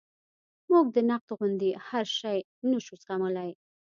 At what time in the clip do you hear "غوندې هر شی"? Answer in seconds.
1.37-2.37